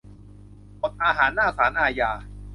[0.83, 2.11] อดอาหารหน้าศาลอาญา